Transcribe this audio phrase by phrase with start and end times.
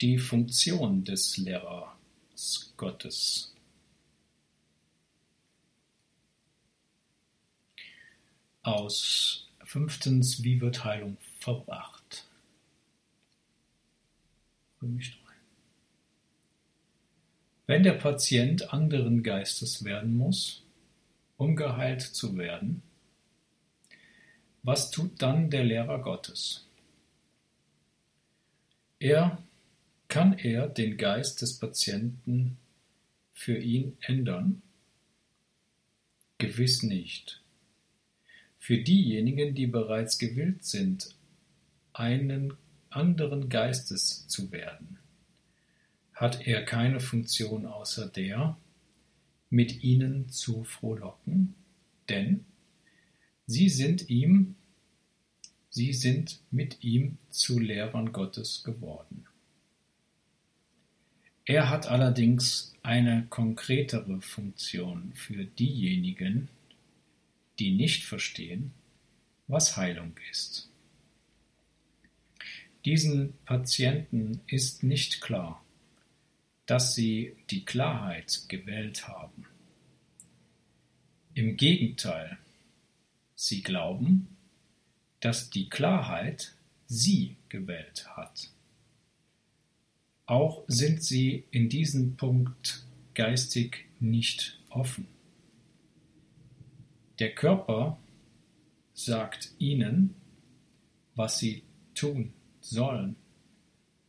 [0.00, 3.54] Die Funktion des Lehrers Gottes.
[8.62, 12.26] Aus fünftens, wie wird Heilung verbracht?
[14.82, 15.32] Römisch 3.
[17.68, 20.62] Wenn der Patient anderen Geistes werden muss,
[21.38, 22.82] um geheilt zu werden,
[24.62, 26.66] was tut dann der Lehrer Gottes?
[28.98, 29.42] Er
[30.08, 32.56] kann er den Geist des Patienten
[33.32, 34.62] für ihn ändern?
[36.38, 37.42] Gewiss nicht.
[38.58, 41.14] Für diejenigen, die bereits gewillt sind,
[41.92, 42.54] einen
[42.90, 44.98] anderen Geistes zu werden,
[46.12, 48.56] hat er keine Funktion außer der,
[49.50, 51.54] mit ihnen zu frohlocken,
[52.08, 52.44] denn
[53.46, 54.56] sie sind ihm,
[55.70, 59.26] sie sind mit ihm zu Lehrern Gottes geworden.
[61.48, 66.48] Er hat allerdings eine konkretere Funktion für diejenigen,
[67.60, 68.72] die nicht verstehen,
[69.46, 70.68] was Heilung ist.
[72.84, 75.64] Diesen Patienten ist nicht klar,
[76.66, 79.46] dass sie die Klarheit gewählt haben.
[81.34, 82.38] Im Gegenteil,
[83.36, 84.36] sie glauben,
[85.20, 86.54] dass die Klarheit
[86.88, 88.50] sie gewählt hat.
[90.26, 95.06] Auch sind sie in diesem Punkt geistig nicht offen.
[97.18, 97.98] Der Körper
[98.92, 100.14] sagt ihnen,
[101.14, 101.62] was sie
[101.94, 103.16] tun sollen,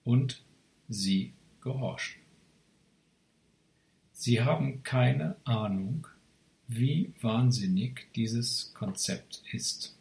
[0.04, 0.42] und
[0.88, 2.22] sie gehorchen.
[4.14, 6.08] Sie haben keine Ahnung,
[6.68, 9.98] wie wahnsinnig dieses Konzept ist.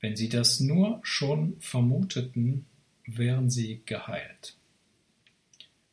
[0.00, 2.66] Wenn sie das nur schon vermuteten,
[3.06, 4.56] wären sie geheilt.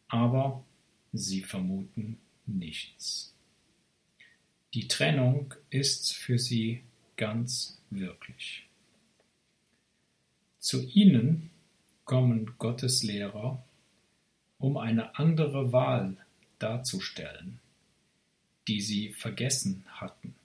[0.08, 0.64] Aber
[1.12, 3.34] sie vermuten nichts.
[4.74, 6.84] Die Trennung ist für sie
[7.16, 8.68] ganz wirklich.
[10.60, 11.52] Zu ihnen
[12.06, 13.64] kommen Gottes Lehrer,
[14.58, 16.18] um eine andere Wahl
[16.58, 17.60] darzustellen,
[18.68, 20.36] die sie vergessen hatten.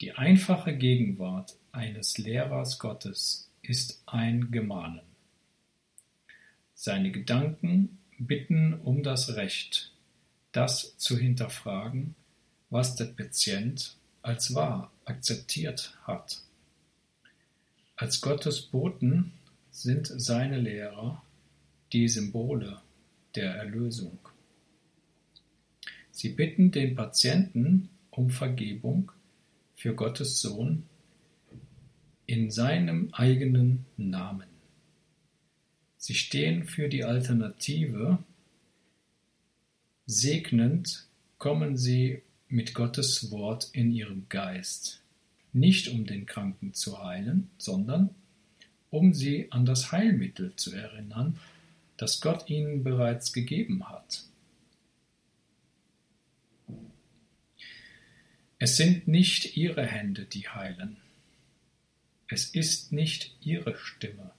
[0.00, 5.02] Die einfache Gegenwart eines Lehrers Gottes ist ein Gemahnen.
[6.74, 9.92] Seine Gedanken bitten um das Recht,
[10.52, 12.14] das zu hinterfragen,
[12.70, 16.40] was der Patient als wahr akzeptiert hat.
[17.96, 19.32] Als Gottes Boten
[19.70, 21.22] sind seine Lehrer
[21.92, 22.80] die Symbole
[23.34, 24.18] der Erlösung.
[26.10, 29.12] Sie bitten den Patienten um Vergebung
[29.76, 30.84] für Gottes Sohn
[32.28, 34.48] in seinem eigenen Namen.
[35.96, 38.18] Sie stehen für die Alternative.
[40.04, 41.06] Segnend
[41.38, 45.00] kommen sie mit Gottes Wort in ihrem Geist,
[45.54, 48.10] nicht um den Kranken zu heilen, sondern
[48.90, 51.38] um sie an das Heilmittel zu erinnern,
[51.96, 54.24] das Gott ihnen bereits gegeben hat.
[58.58, 60.98] Es sind nicht ihre Hände, die heilen.
[62.30, 64.32] Es ist nicht ihre Stimme,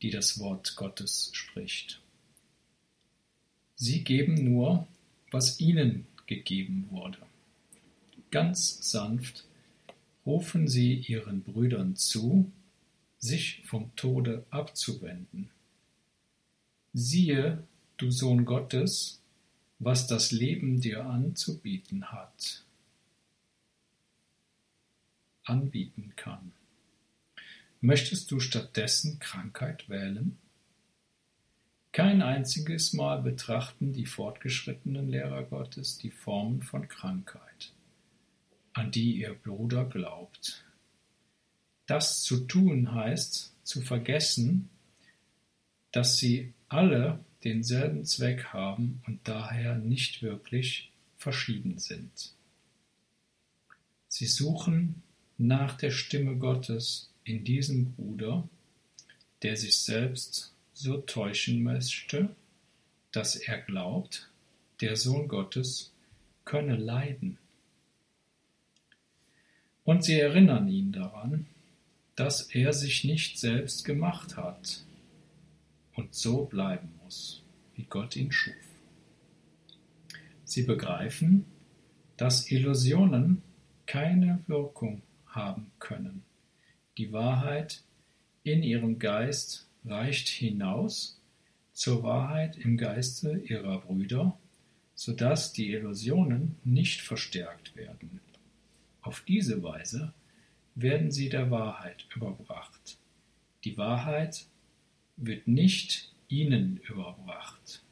[0.00, 2.00] die das Wort Gottes spricht.
[3.74, 4.86] Sie geben nur,
[5.32, 7.18] was ihnen gegeben wurde.
[8.30, 9.44] Ganz sanft
[10.24, 12.50] rufen sie ihren Brüdern zu,
[13.18, 15.50] sich vom Tode abzuwenden.
[16.92, 17.64] Siehe,
[17.96, 19.20] du Sohn Gottes,
[19.80, 22.64] was das Leben dir anzubieten hat,
[25.42, 26.52] anbieten kann.
[27.82, 30.36] Möchtest du stattdessen Krankheit wählen?
[31.92, 37.72] Kein einziges Mal betrachten die fortgeschrittenen Lehrer Gottes die Formen von Krankheit,
[38.74, 40.64] an die ihr Bruder glaubt.
[41.86, 44.68] Das zu tun heißt, zu vergessen,
[45.90, 52.34] dass sie alle denselben Zweck haben und daher nicht wirklich verschieden sind.
[54.06, 55.02] Sie suchen
[55.38, 58.48] nach der Stimme Gottes in diesem Bruder,
[59.42, 62.34] der sich selbst so täuschen möchte,
[63.12, 64.30] dass er glaubt,
[64.80, 65.92] der Sohn Gottes
[66.44, 67.38] könne leiden.
[69.84, 71.46] Und sie erinnern ihn daran,
[72.16, 74.84] dass er sich nicht selbst gemacht hat
[75.94, 77.42] und so bleiben muss,
[77.74, 78.54] wie Gott ihn schuf.
[80.44, 81.44] Sie begreifen,
[82.16, 83.42] dass Illusionen
[83.86, 86.22] keine Wirkung haben können.
[86.98, 87.82] Die Wahrheit
[88.42, 91.20] in ihrem Geist reicht hinaus
[91.72, 94.38] zur Wahrheit im Geiste ihrer Brüder,
[94.94, 98.20] so dass die Illusionen nicht verstärkt werden.
[99.02, 100.12] Auf diese Weise
[100.74, 102.98] werden sie der Wahrheit überbracht.
[103.64, 104.46] Die Wahrheit
[105.16, 107.82] wird nicht ihnen überbracht.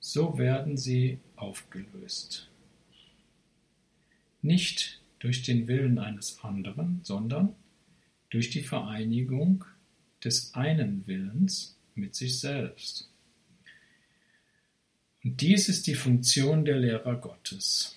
[0.00, 2.48] So werden sie aufgelöst.
[4.42, 7.54] Nicht durch den Willen eines anderen, sondern
[8.30, 9.64] durch die Vereinigung
[10.24, 13.10] des einen Willens mit sich selbst.
[15.24, 17.96] Und dies ist die Funktion der Lehrer Gottes.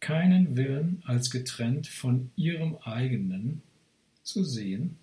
[0.00, 3.62] Keinen Willen als getrennt von ihrem eigenen
[4.22, 4.98] zu sehen,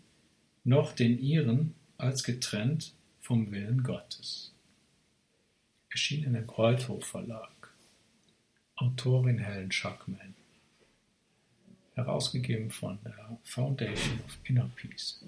[0.63, 4.53] noch den ihren als getrennt vom Willen Gottes.
[5.89, 7.73] Erschienen im Kreuthof Verlag.
[8.75, 10.35] Autorin Helen Schuckman.
[11.99, 15.23] Herausgegeben von der Foundation of Inner Peace.